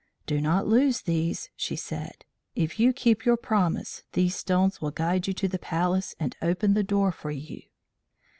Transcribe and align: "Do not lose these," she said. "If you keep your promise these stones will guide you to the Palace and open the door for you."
"Do 0.25 0.41
not 0.41 0.65
lose 0.65 1.01
these," 1.01 1.51
she 1.55 1.75
said. 1.75 2.25
"If 2.55 2.79
you 2.79 2.91
keep 2.91 3.23
your 3.23 3.37
promise 3.37 4.01
these 4.13 4.35
stones 4.35 4.81
will 4.81 4.89
guide 4.89 5.27
you 5.27 5.33
to 5.35 5.47
the 5.47 5.59
Palace 5.59 6.15
and 6.19 6.35
open 6.41 6.73
the 6.73 6.81
door 6.81 7.11
for 7.11 7.29
you." 7.29 7.61